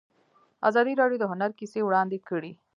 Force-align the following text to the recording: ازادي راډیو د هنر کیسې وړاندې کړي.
ازادي 0.69 0.93
راډیو 1.01 1.21
د 1.21 1.25
هنر 1.31 1.51
کیسې 1.59 1.79
وړاندې 1.83 2.17
کړي. 2.29 2.51